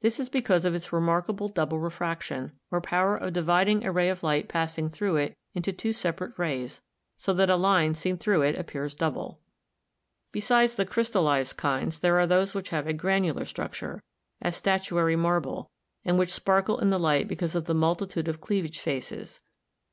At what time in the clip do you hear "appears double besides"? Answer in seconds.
8.56-10.76